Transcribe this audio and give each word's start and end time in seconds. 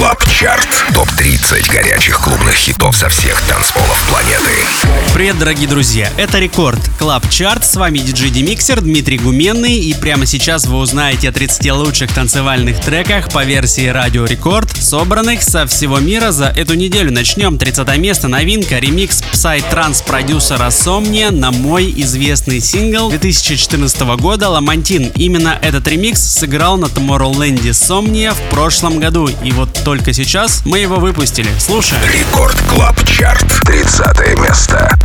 Club 0.00 0.24
Chart. 0.30 0.66
Топ-30 0.94 1.70
горячих 1.70 2.20
клубных 2.20 2.54
хитов 2.54 2.96
со 2.96 3.10
всех 3.10 3.38
танцполов 3.42 4.02
планеты. 4.08 4.50
Привет, 5.12 5.38
дорогие 5.38 5.68
друзья. 5.68 6.10
Это 6.16 6.38
Record 6.38 6.80
Club 6.98 7.28
Chart. 7.28 7.66
С 7.66 7.76
вами 7.76 7.98
диджей 7.98 8.30
DimixeR 8.30 8.80
Дмитрий 8.80 9.18
Гуменный. 9.18 9.74
И 9.74 9.92
прямо 9.92 10.24
сейчас 10.24 10.64
вы 10.64 10.78
узнаете 10.78 11.28
о 11.28 11.32
30 11.32 11.70
лучших 11.72 12.14
танцевальных 12.14 12.80
треках 12.80 13.28
по 13.28 13.44
версии 13.44 13.88
Радио 13.88 14.24
Рекорд, 14.24 14.74
собранных 14.74 15.42
со 15.42 15.66
всего 15.66 15.98
мира 15.98 16.30
за 16.30 16.46
эту 16.46 16.72
неделю. 16.72 17.12
Начнем. 17.12 17.58
30 17.58 17.98
место. 17.98 18.26
Новинка. 18.26 18.78
Ремикс 18.78 19.22
Psy-trance 19.34 20.00
продюсера 20.00 20.70
Somnia 20.70 21.30
на 21.30 21.50
мой 21.50 21.92
известный 21.98 22.60
сингл 22.60 23.10
2014 23.10 24.00
года 24.16 24.48
«Lamantine». 24.48 25.12
Именно 25.16 25.58
этот 25.60 25.86
ремикс 25.86 26.22
сыграл 26.22 26.78
на 26.78 26.86
Tomorrowland 26.86 27.70
Somnia 27.74 28.32
в 28.32 28.40
прошлом 28.48 28.98
году. 28.98 29.28
И 29.44 29.52
вот 29.52 29.89
только 29.90 30.12
сейчас 30.12 30.62
мы 30.64 30.78
его 30.78 31.00
выпустили. 31.00 31.48
Слушаем. 31.58 32.00
Record 32.04 32.56
Club 32.68 33.04
Chart. 33.04 33.44
30 33.66 34.38
место. 34.38 34.96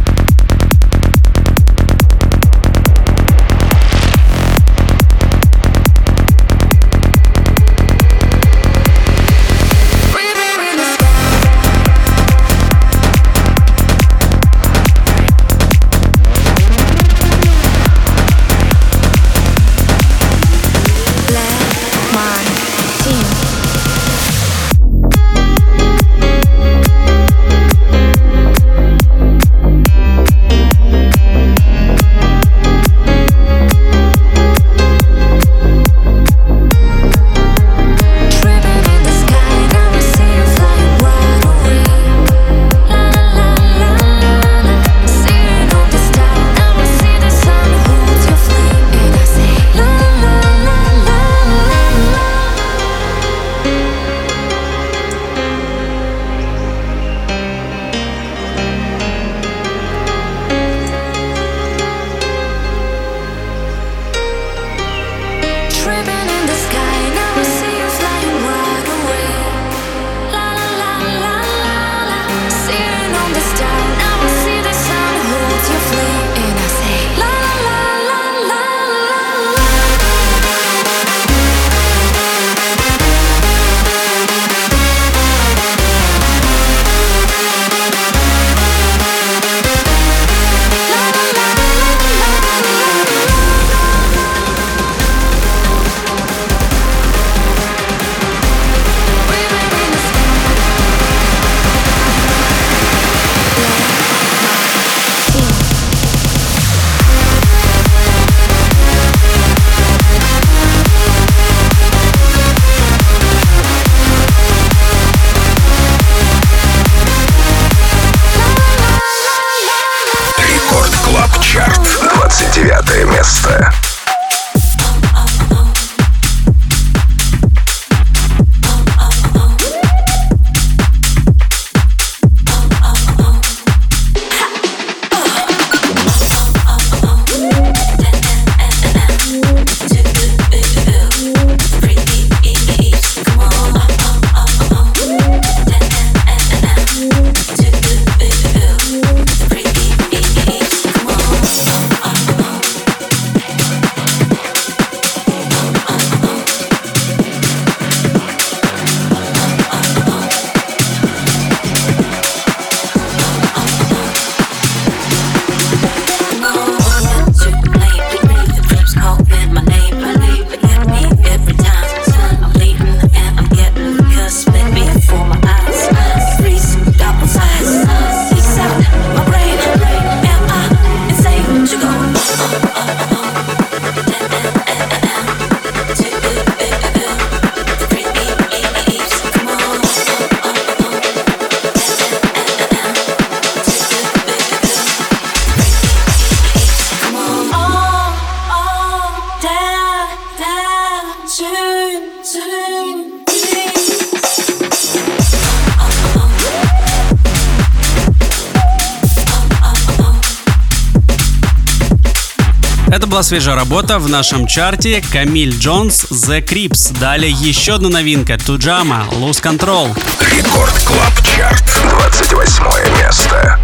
Свежая 213.25 213.55
работа 213.55 213.97
в 213.97 214.07
нашем 214.07 214.45
чарте 214.45 215.03
Camille 215.11 215.57
Jones 215.57 216.05
The 216.11 216.45
Creeps. 216.45 216.95
Далее 216.99 217.31
еще 217.31 217.73
одна 217.73 217.89
новинка 217.89 218.37
Tujamo 218.37 219.07
Lose 219.13 219.41
Control. 219.41 219.97
Record 220.31 220.73
Club 220.85 221.25
Chart. 221.25 221.63
28 221.89 222.63
место. 222.99 223.54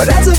But 0.00 0.08
that's 0.08 0.29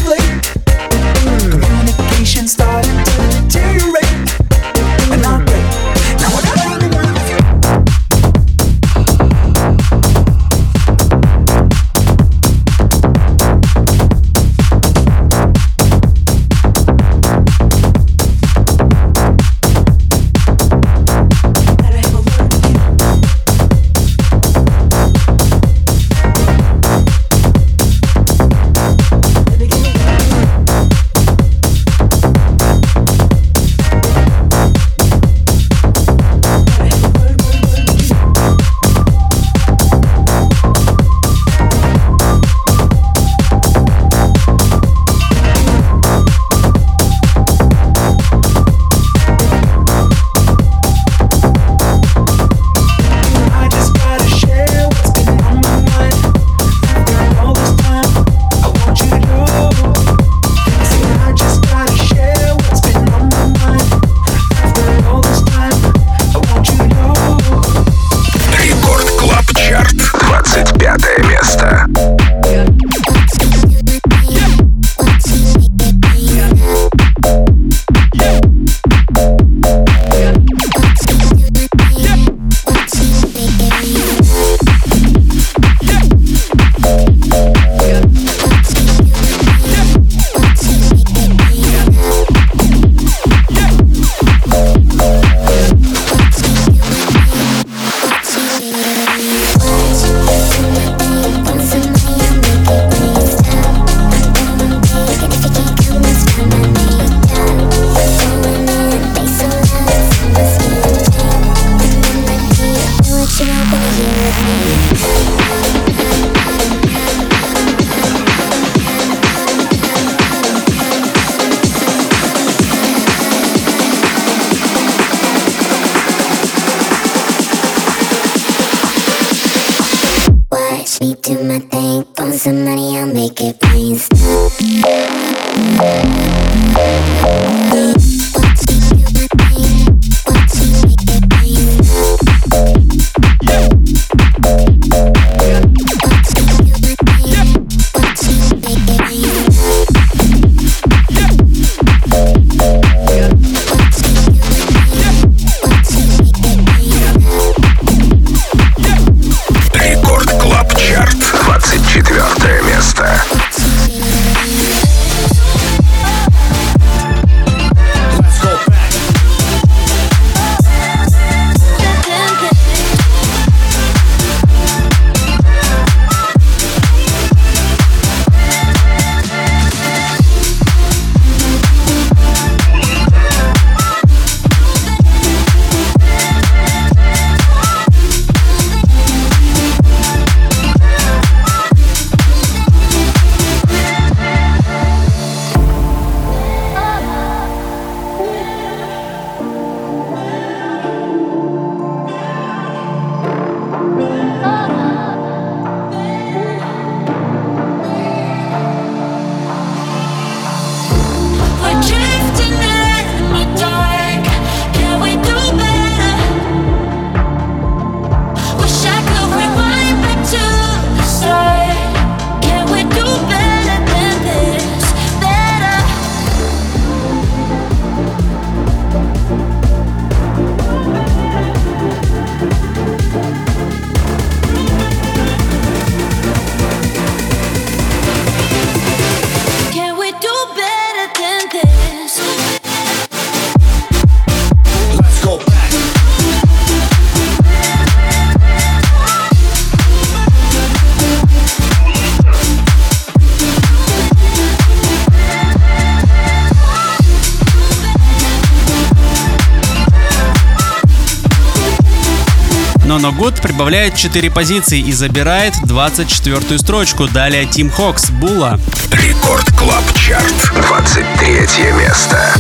Прибавляет 263.41 263.95
4 263.95 264.29
позиции 264.31 264.79
и 264.79 264.91
забирает 264.91 265.53
24-ю 265.65 266.59
строчку. 266.59 267.07
Далее 267.07 267.45
Tim 267.45 267.69
Hox, 267.69 268.09
Була. 268.09 268.59
Рекорд 268.91 269.49
Клаб 269.57 269.83
Чарт. 269.95 270.51
23 270.53 271.71
место. 271.73 272.33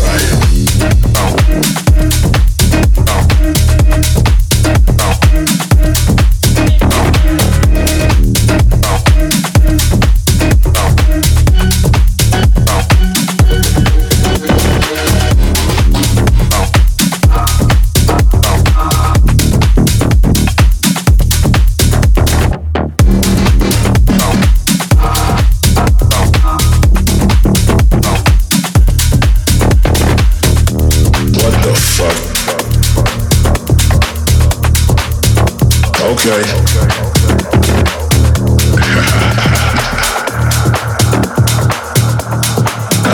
How 36.21 36.37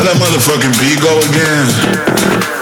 that 0.04 0.18
motherfucking 0.20 0.76
beat 0.78 1.00
go 1.02 1.18
again? 1.22 2.57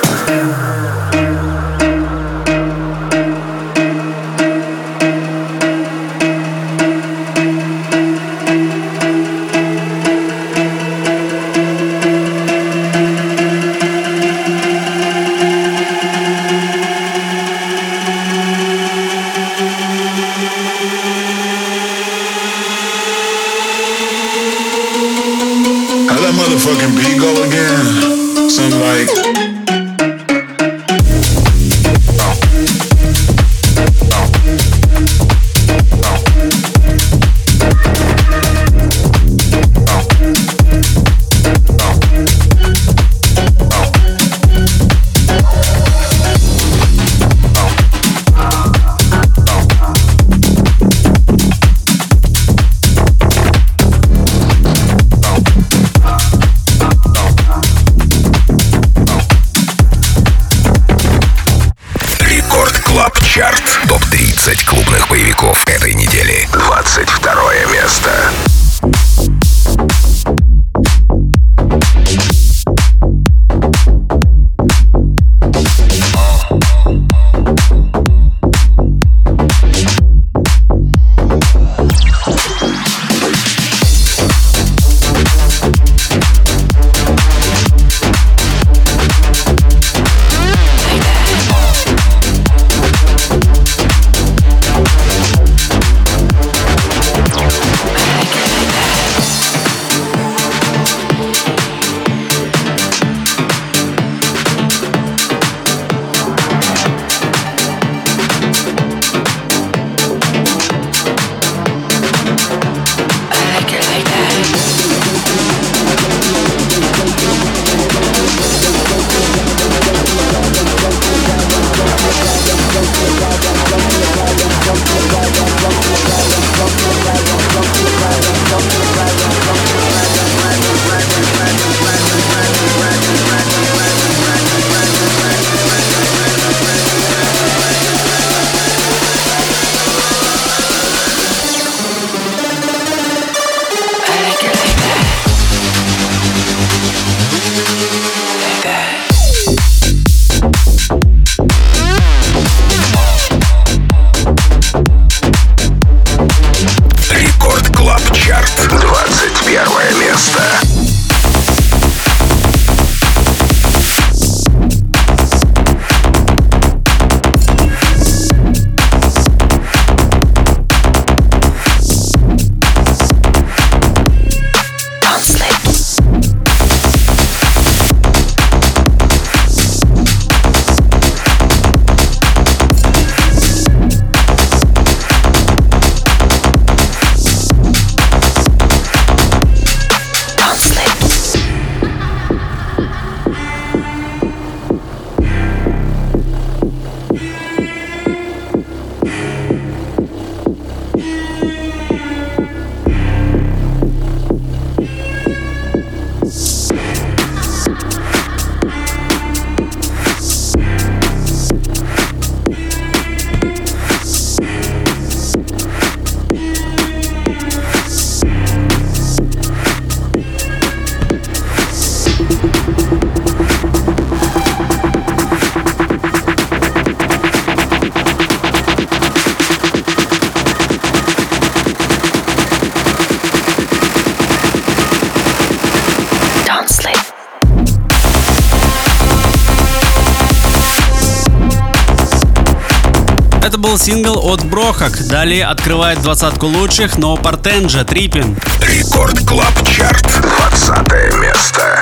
Сингл 243.85 244.17
от 244.31 244.43
Брохак. 244.43 244.97
Далее 245.09 245.45
открывает 245.45 246.01
двадцатку 246.01 246.47
лучших 246.47 246.97
No 246.97 247.21
Partенja 247.21 247.85
Трипин. 247.85 248.35
Рекорд 248.59 249.19
Клаб 249.27 249.53
Чарт. 249.63 250.07
20 250.49 251.21
место. 251.21 251.79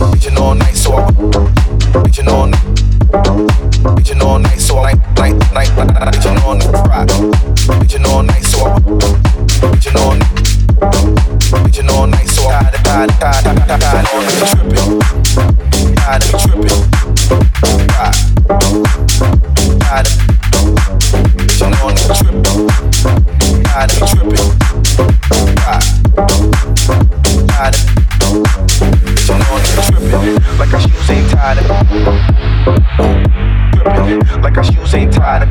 Reaching 0.00 0.38
all 0.38 0.54
night, 0.54 0.76
so 0.76 0.96
I 0.96 1.14
Trippin' 32.74 34.42
like 34.42 34.56
our 34.56 34.64
shoes 34.64 34.94
ain't 34.94 35.12
tied. 35.12 35.48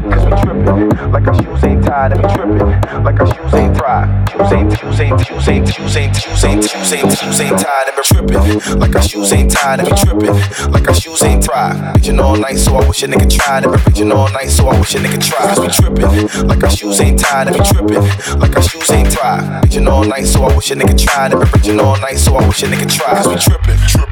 We 0.00 0.30
trippin' 0.40 1.12
like 1.12 1.26
our 1.26 1.34
shoes 1.42 1.64
ain't 1.64 1.84
tied. 1.84 2.16
We 2.16 2.22
trippin' 2.34 3.04
like 3.04 3.20
our 3.20 3.26
shoes 3.34 3.54
ain't 3.54 3.76
dry. 3.76 4.26
Shoes 4.30 4.52
ain't, 4.52 4.78
shoes 4.78 5.00
ain't, 5.00 5.20
shoes 5.26 5.48
ain't, 5.48 6.16
shoes 6.16 6.44
ain't, 6.44 6.64
shoes 6.64 6.92
ain't, 6.92 7.18
shoes 7.18 7.40
ain't, 7.40 7.58
tied. 7.58 7.86
We 7.96 8.02
trippin' 8.02 8.78
like 8.78 8.94
our 8.94 9.02
shoes 9.02 9.32
ain't 9.32 9.50
tied. 9.50 9.82
We 9.82 9.92
trippin' 9.92 10.72
like 10.72 10.88
our 10.88 10.94
shoes 10.94 11.22
ain't 11.22 11.42
dry. 11.42 11.92
Reaching 11.94 12.20
all 12.20 12.36
night, 12.36 12.58
so 12.58 12.76
I 12.76 12.86
wish 12.86 13.02
a 13.02 13.06
nigga 13.06 13.28
tried 13.30 13.64
it. 13.64 13.86
Reaching 13.86 14.12
all 14.12 14.30
night, 14.30 14.48
so 14.50 14.68
I 14.68 14.78
wish 14.78 14.94
a 14.94 14.98
nigga 14.98 15.20
tried. 15.20 15.56
Cause 15.56 15.60
we 15.60 15.68
trippin' 15.68 16.48
like 16.48 16.62
our 16.62 16.70
shoes 16.70 17.00
ain't 17.00 17.18
tied 17.18 17.48
up. 17.48 17.54
We 17.54 17.60
trippin' 17.64 18.38
like 18.38 18.56
our 18.56 18.62
shoes 18.62 18.90
ain't 18.90 19.10
dry. 19.10 19.60
Reaching 19.62 19.88
all 19.88 20.04
night, 20.04 20.26
so 20.26 20.44
I 20.44 20.54
wish 20.54 20.70
a 20.70 20.74
nigga 20.74 20.96
tried 20.98 21.32
it. 21.32 21.52
Reaching 21.54 21.80
all 21.80 21.98
night, 22.00 22.18
so 22.18 22.36
I 22.36 22.46
wish 22.46 22.62
a 22.62 22.66
nigga 22.66 22.88
tried. 22.88 23.24
Cause 23.24 23.28
we 23.28 23.36
trippin', 23.36 23.76
trippin', 23.88 24.09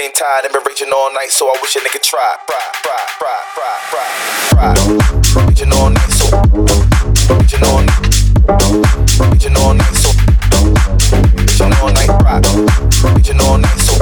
ain't 0.00 0.14
tied 0.14 0.44
and 0.44 0.52
been 0.52 0.62
reaching 0.66 0.88
all 0.94 1.12
night, 1.12 1.30
so 1.30 1.46
I 1.48 1.58
wish 1.60 1.76
a 1.76 1.80
nigga 1.80 2.00
try, 2.02 2.36
try, 2.46 2.56
try, 2.82 2.96
try, 3.18 3.38
try, 3.54 3.74
try, 3.90 4.74
try. 5.34 5.46
Reaching 5.46 5.72
all 5.72 5.90
night, 5.90 6.10
so 6.10 6.26
reaching 7.36 7.64
all 7.64 7.82
night, 7.82 8.08
reaching 9.30 9.56
all 9.56 9.74
night, 9.74 9.94
so 9.94 10.10
reaching 11.36 11.72
all 11.74 11.92
night, 11.92 12.08
rock, 12.24 12.44
reaching 13.14 13.40
all 13.40 13.58
night, 13.58 13.80
so 13.80 13.94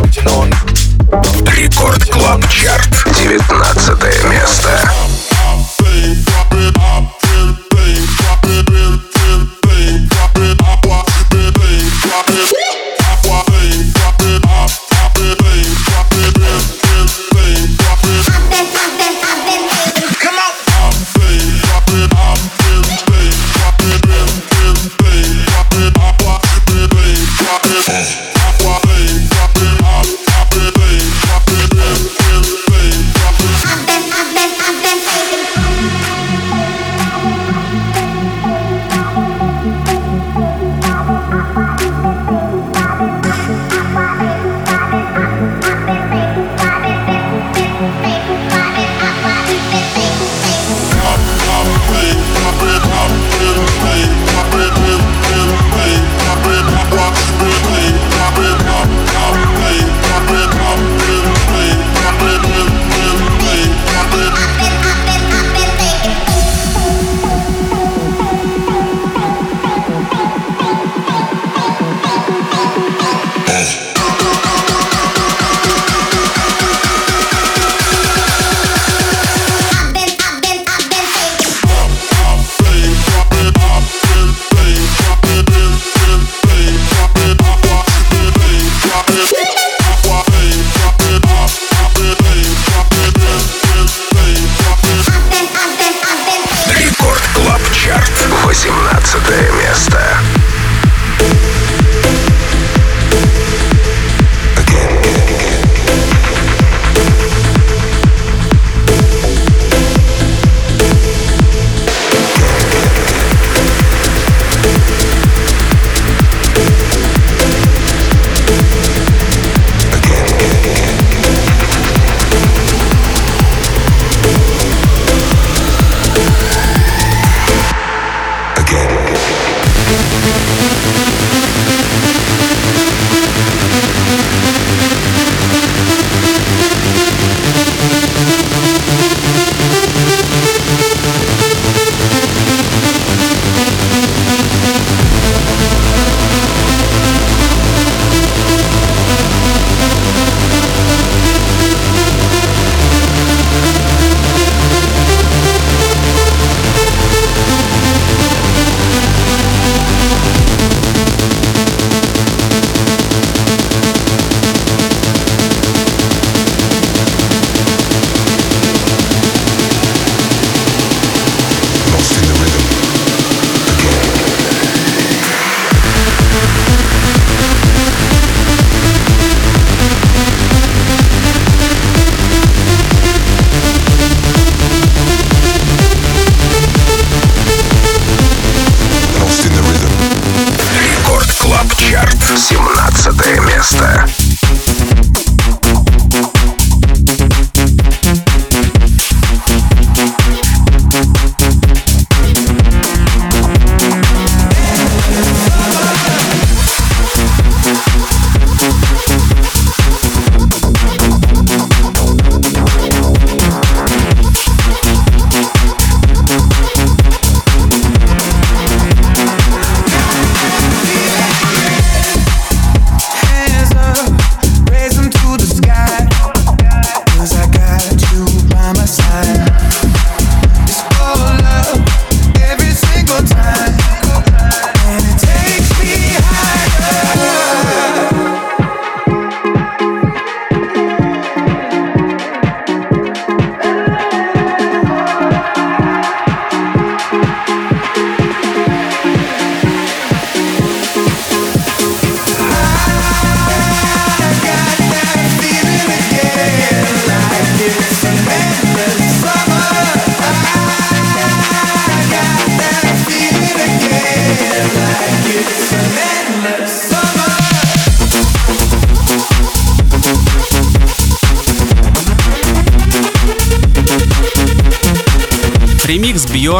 reaching 0.00 0.28
all 0.28 0.46
night. 0.46 0.86
Рекорд 1.56 2.02
Клаб 2.10 2.42
Чарт. 2.48 2.89
15 3.47 4.23
место. 4.25 5.00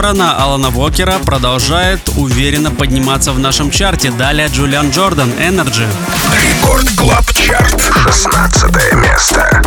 Бьорана 0.02 0.36
Алана 0.36 0.72
Вокера 0.72 1.20
продолжает 1.20 2.00
уверенно 2.18 2.72
подниматься 2.72 3.34
в 3.34 3.40
нашем 3.40 3.70
чарте. 3.70 4.10
Далее 4.10 4.48
Джулиан 4.48 4.90
Джордан 4.90 5.30
Energy. 5.34 5.86
Рекорд 6.42 6.90
Клаб 6.98 7.32
Чарт. 7.34 7.80
16 8.08 8.96
место. 8.96 9.62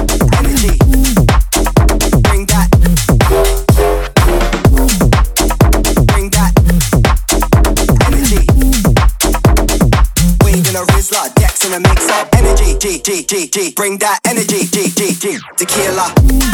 G 12.80 12.98
G 12.98 13.22
G 13.22 13.46
G 13.46 13.72
bring 13.74 13.98
that 13.98 14.18
energy 14.26 14.66
G 14.66 14.90
G 14.90 15.14
G 15.14 15.38
tequila 15.56 16.53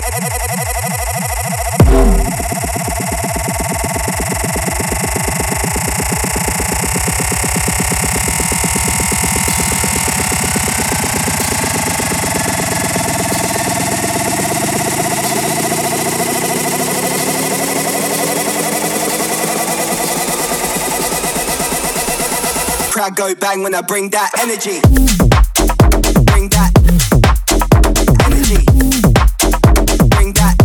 go 23.20 23.34
bang 23.34 23.62
when 23.62 23.74
I 23.74 23.82
bring 23.82 24.08
that 24.10 24.30
energy. 24.38 24.80
Bring 26.24 26.48
that 26.48 26.72
energy. 28.24 28.64
Bring 30.08 30.32
that. 30.32 30.56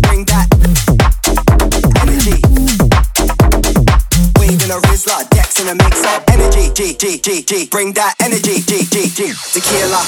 Bring 0.00 0.24
that 0.24 0.48
energy. 2.00 2.40
Weed 4.40 4.62
in 4.62 4.70
a 4.70 4.80
Rizla, 4.88 5.28
Dex 5.30 5.60
in 5.60 5.68
a 5.68 5.74
mix 5.74 6.02
up 6.04 6.24
energy. 6.30 6.72
G 6.72 6.94
G 6.94 7.18
G 7.18 7.42
G. 7.42 7.66
Bring 7.68 7.92
that 7.92 8.14
energy. 8.20 8.62
G 8.62 8.84
G 8.84 9.10
G. 9.10 9.34
Tequila. 9.52 10.04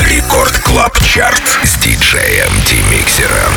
Рекорд 0.00 0.58
Клаб 0.60 0.98
Чарт 1.04 1.42
с 1.64 1.74
диджеем 1.82 2.50
Димиксером. 2.64 3.52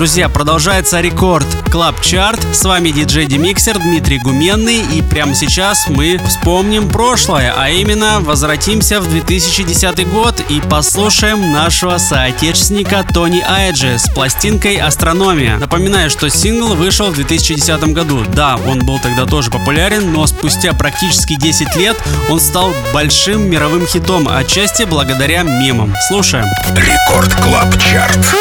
Друзья, 0.00 0.30
продолжается 0.30 0.98
Record 1.02 1.46
Club 1.70 2.00
Chart. 2.00 2.40
С 2.54 2.64
вами 2.64 2.88
диджей 2.88 3.26
Демиксер 3.26 3.78
Дмитрий 3.78 4.18
Гуменный. 4.18 4.80
И 4.94 5.02
прямо 5.02 5.34
сейчас 5.34 5.88
мы 5.88 6.18
вспомним 6.26 6.88
прошлое, 6.88 7.52
а 7.54 7.68
именно 7.68 8.20
возвратимся 8.20 8.98
в 9.02 9.10
2010 9.10 10.08
год 10.10 10.40
и 10.48 10.62
послушаем 10.62 11.52
нашего 11.52 11.98
соотечественника 11.98 13.04
Tony 13.12 13.42
Igy 13.46 13.98
с 13.98 14.08
пластинкой 14.08 14.76
«Astronomia». 14.76 15.58
Напоминаю, 15.58 16.08
что 16.08 16.30
сингл 16.30 16.74
вышел 16.74 17.10
в 17.10 17.14
2010 17.16 17.92
году. 17.92 18.24
Да, 18.34 18.58
он 18.66 18.78
был 18.78 18.98
тогда 19.00 19.26
тоже 19.26 19.50
популярен, 19.50 20.10
но 20.14 20.26
спустя 20.26 20.72
практически 20.72 21.34
10 21.34 21.76
лет 21.76 22.02
он 22.30 22.40
стал 22.40 22.72
большим 22.94 23.50
мировым 23.50 23.86
хитом, 23.86 24.30
отчасти 24.30 24.84
благодаря 24.84 25.42
мемам. 25.42 25.94
Слушаем. 26.08 26.46
Рекорд 26.74 27.34
Клаб 27.34 27.78
Чарт. 27.78 28.34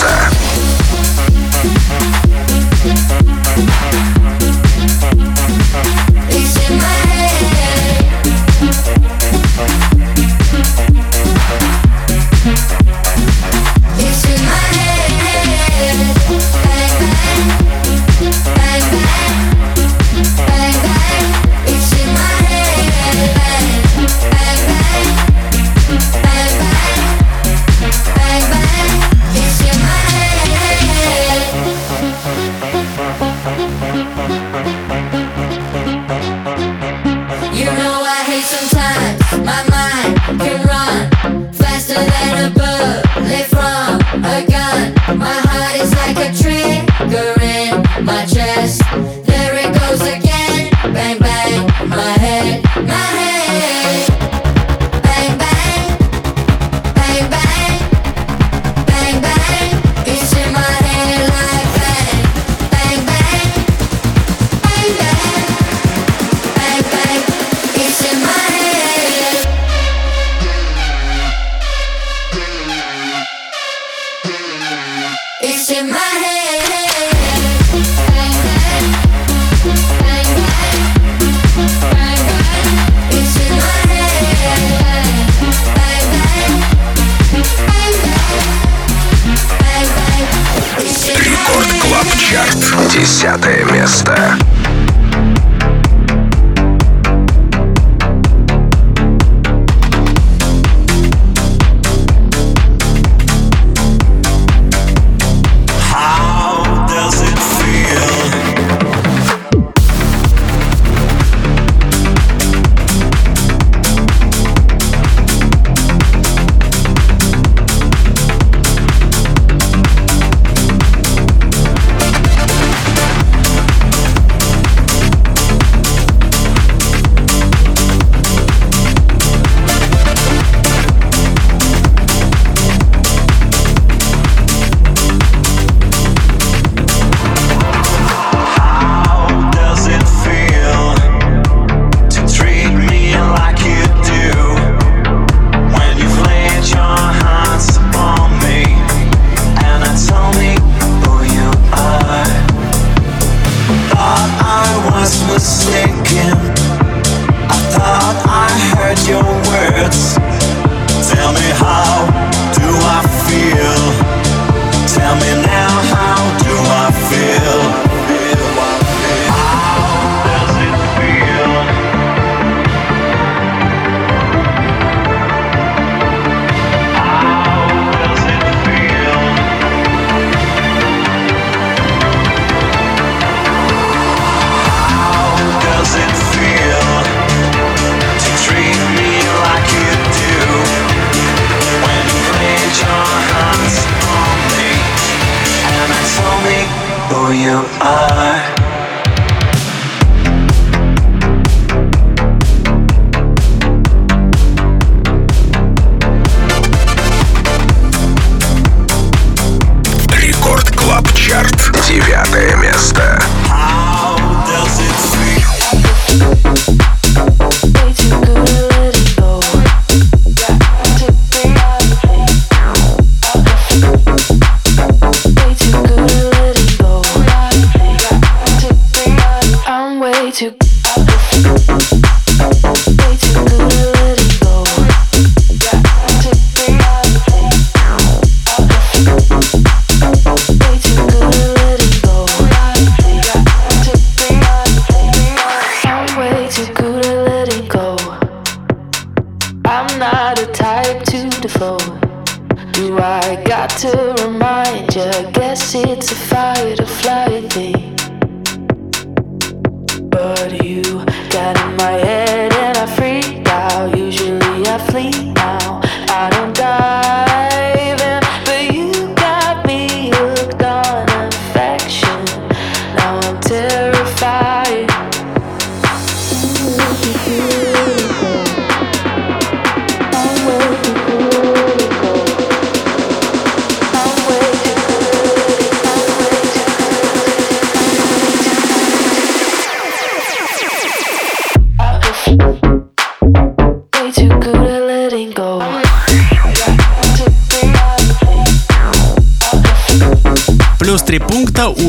Master. 0.00 0.23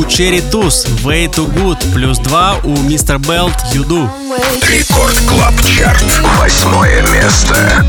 Черри 0.08 0.41
Туз, 0.41 0.86
Way 1.03 1.30
Too 1.30 1.47
Good, 1.53 1.93
плюс 1.93 2.18
2 2.18 2.62
у 2.64 2.78
Мистер 2.84 3.20
Белт, 3.20 3.53
You 3.74 3.86
Do. 3.86 4.10
Рекорд 4.68 5.16
Клаб 5.28 5.53
Чарт, 5.64 6.03
восьмое 6.39 7.03
место. 7.14 7.86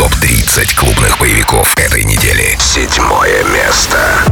Топ-30 0.00 0.76
клубных 0.76 1.18
боевиков 1.18 1.76
этой 1.76 2.04
недели. 2.04 2.56
Седьмое 2.58 3.44
место. 3.44 4.24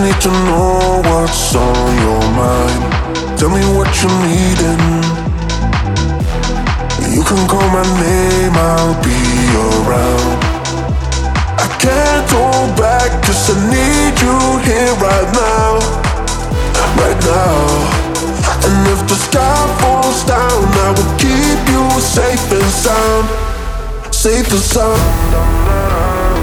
need 0.00 0.20
to 0.20 0.30
know 0.30 1.02
what's 1.10 1.54
on 1.56 1.90
your 2.06 2.22
mind. 2.38 2.82
Tell 3.38 3.50
me 3.50 3.62
what 3.74 3.90
you're 4.00 4.20
needing. 4.30 4.84
You 7.14 7.22
can 7.24 7.42
call 7.48 7.68
my 7.74 7.82
name, 7.98 8.54
I'll 8.54 8.94
be 9.02 9.18
around. 9.66 10.38
I 11.58 11.66
can't 11.82 12.30
hold 12.30 12.76
back, 12.78 13.10
cause 13.24 13.50
I 13.50 13.56
need 13.74 14.14
you 14.22 14.38
here 14.68 14.94
right 15.02 15.30
now. 15.34 15.70
Right 17.00 17.20
now. 17.26 17.58
And 18.66 18.78
if 18.94 19.00
the 19.08 19.16
sky 19.16 19.58
falls 19.80 20.22
down, 20.24 20.62
I 20.86 20.90
will 20.94 21.12
keep 21.18 21.60
you 21.74 21.84
safe 22.00 22.52
and 22.52 22.70
sound. 22.70 24.14
Safe 24.14 24.48
and 24.52 24.62
sound. 24.62 26.37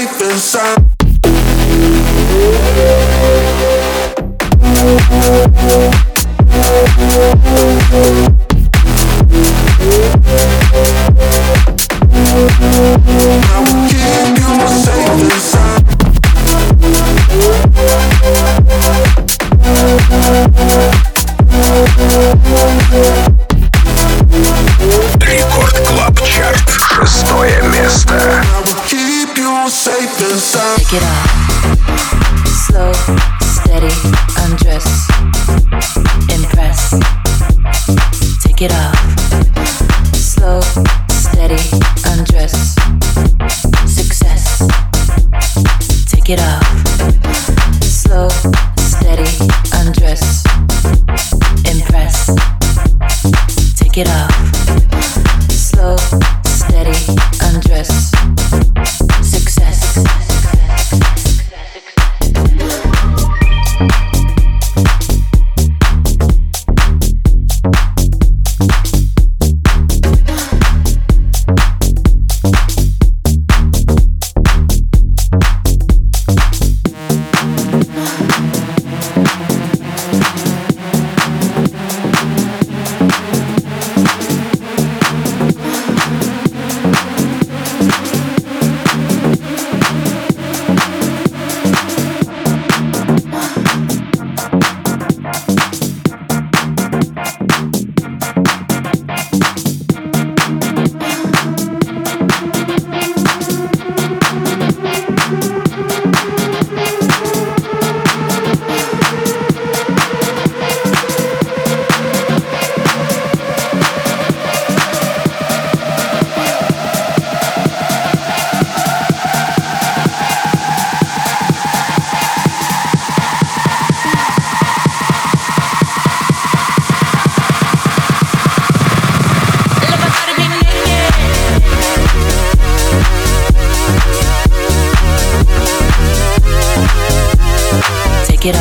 life 0.00 0.22
inside. 0.22 0.90
Thank 7.92 8.39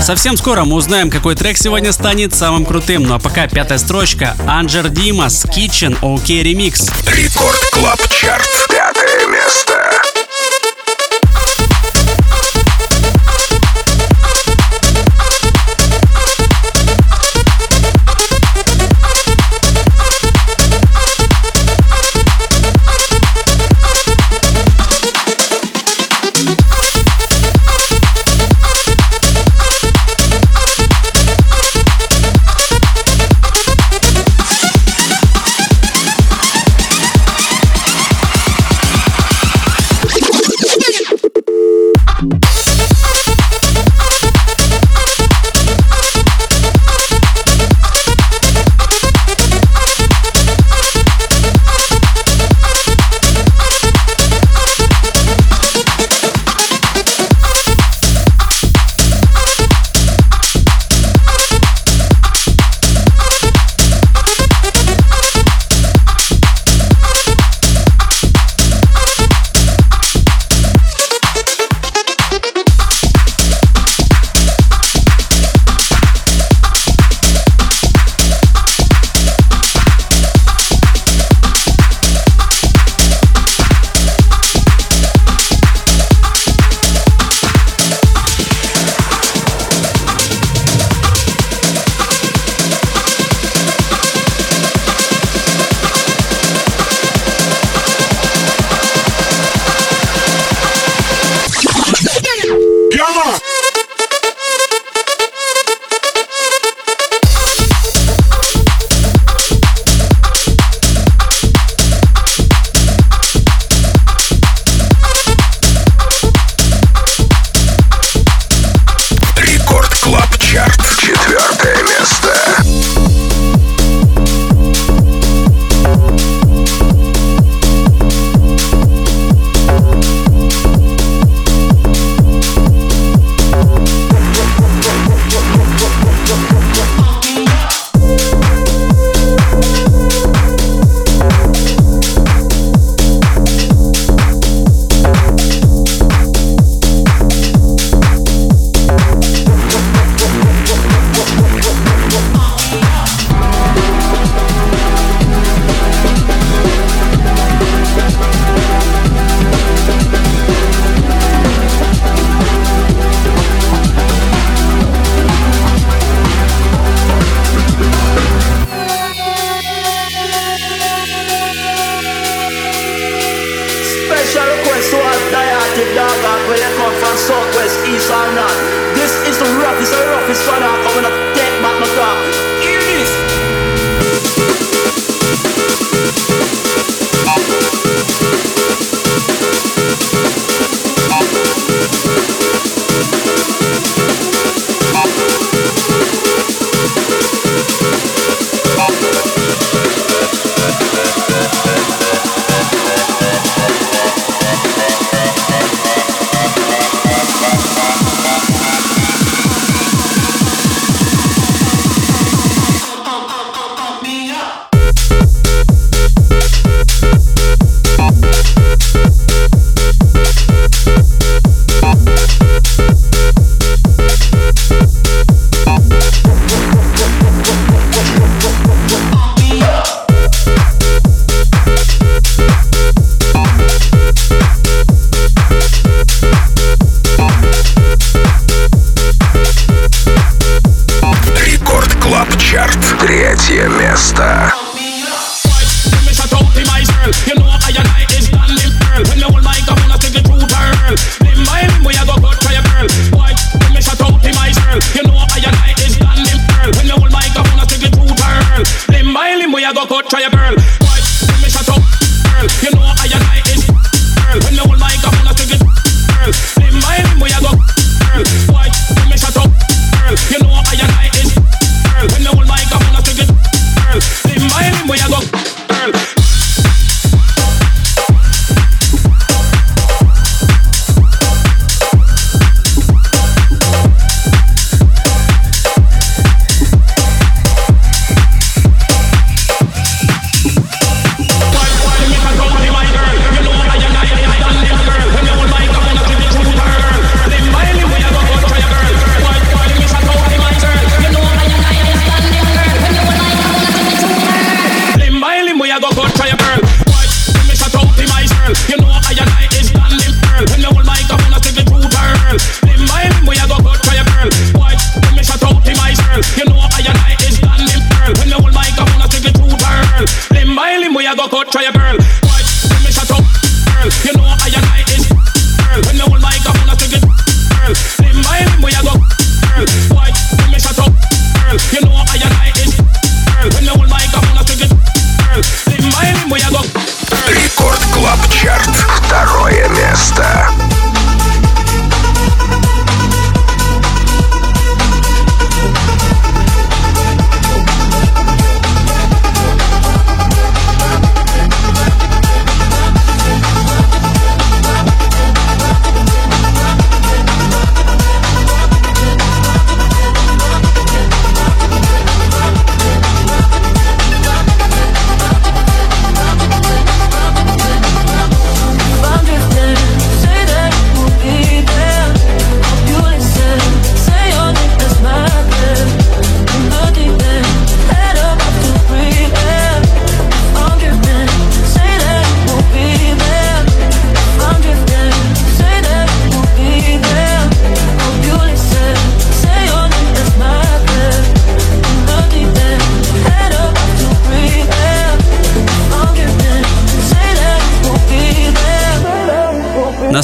Совсем 0.02 0.38
скоро 0.38 0.64
мы 0.64 0.76
узнаем, 0.76 1.10
какой 1.10 1.36
трек 1.36 1.58
сегодня 1.58 1.92
станет 1.92 2.34
самым 2.34 2.66
крутым. 2.66 3.04
Ну 3.04 3.14
а 3.14 3.20
пока 3.20 3.48
пятая 3.48 3.78
строчка. 3.78 4.36
Angger 4.48 4.90
Dimas, 4.90 5.46
Kitchen, 5.46 6.00
OK 6.02 6.42
Remix. 6.42 6.92
Record 7.06 7.60
Club 7.72 8.00
Chart. 8.10 8.79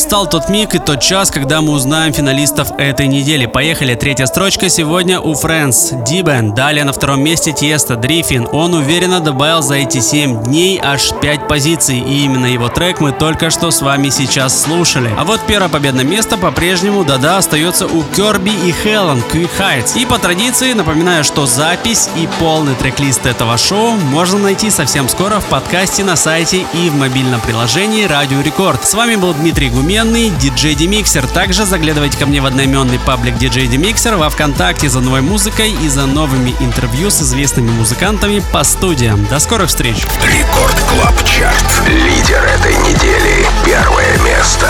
настал 0.06 0.30
тот 0.30 0.50
миг 0.50 0.76
и 0.76 0.78
тот 0.78 1.02
час, 1.02 1.32
когда 1.32 1.62
мы 1.62 1.74
узнаем 1.74 2.14
финалистов 2.14 2.68
этой 2.78 3.08
недели. 3.08 3.48
Поехали. 3.48 3.96
Третья 3.96 4.28
строчка 4.28 4.70
сегодня 4.70 5.20
у 5.20 5.34
Фрэнс 5.34 5.94
Дибен. 6.06 6.54
Далее 6.54 6.84
на 6.84 6.94
втором 6.94 7.24
месте 7.24 7.54
Тиеста 7.54 7.96
Дрифин. 7.96 8.48
Он 8.52 8.76
уверенно 8.76 9.20
добавил 9.20 9.64
за 9.64 9.78
эти 9.78 10.02
7 10.02 10.44
дней 10.44 10.80
аж 10.80 11.12
5 11.22 11.48
позиций. 11.48 11.98
И 11.98 12.24
именно 12.24 12.46
его 12.46 12.70
трек 12.70 13.00
мы 13.02 13.14
только 13.14 13.50
что 13.50 13.72
с 13.72 13.82
вами 13.82 14.10
сейчас 14.10 14.62
слушали. 14.62 15.10
А 15.18 15.24
вот 15.24 15.42
первое 15.48 15.70
победное 15.70 16.06
место 16.06 16.38
по-прежнему, 16.38 17.04
да-да, 17.04 17.40
остается 17.40 17.88
у 17.88 18.04
Керби 18.16 18.52
и 18.52 18.72
Хелен 18.84 19.24
Quick 19.34 19.50
Heights. 19.58 20.00
И 20.00 20.06
по 20.06 20.20
традиции 20.20 20.74
напоминаю, 20.74 21.24
что 21.24 21.48
запись 21.48 22.10
и 22.16 22.30
полный 22.40 22.76
трек-лист 22.76 23.26
этого 23.26 23.58
шоу 23.58 23.94
можно 23.96 24.38
найти 24.38 24.70
совсем 24.70 25.10
скоро 25.10 25.40
в 25.40 25.46
подкасте 25.46 26.04
на 26.04 26.16
сайте 26.16 26.64
и 26.76 26.92
в 26.92 26.96
мобильном 26.96 27.42
приложении 27.42 28.06
Радио 28.06 28.42
Рекорд. 28.42 28.86
С 28.86 28.94
вами 28.94 29.16
был 29.16 29.34
Дмитрий 29.34 29.70
Гуми 29.70 29.95
одноименный 29.96 30.30
DJ 30.30 30.76
Demixer. 30.76 31.26
Также 31.34 31.66
заглядывайте 31.66 32.18
ко 32.18 32.26
мне 32.26 32.42
в 32.42 32.46
одноименный 32.46 33.00
паблик 33.00 33.36
DJ 33.36 33.68
Demixer 33.68 34.18
во 34.18 34.30
Вконтакте 34.30 34.90
за 34.90 35.00
новой 35.00 35.22
музыкой 35.22 35.72
и 35.72 35.88
за 35.88 36.06
новыми 36.06 36.54
интервью 36.60 37.10
с 37.10 37.22
известными 37.22 37.70
музыкантами 37.72 38.42
по 38.52 38.64
студиям. 38.64 39.26
До 39.28 39.40
скорых 39.40 39.70
встреч! 39.70 40.06
Record 40.24 40.80
Club 40.90 41.24
Chart. 41.24 41.88
Лидер 41.88 42.44
этой 42.44 42.76
недели. 42.90 43.48
Первое 43.66 44.18
место. 44.20 44.70